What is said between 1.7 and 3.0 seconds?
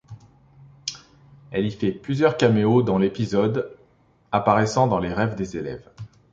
fait plusieurs caméos dans